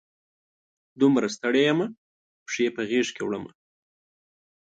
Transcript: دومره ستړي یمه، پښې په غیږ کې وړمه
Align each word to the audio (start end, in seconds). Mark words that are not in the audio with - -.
دومره 0.99 1.27
ستړي 1.35 1.61
یمه، 1.69 1.87
پښې 2.45 2.65
په 2.75 2.81
غیږ 2.89 3.07
کې 3.15 3.21
وړمه 3.25 3.51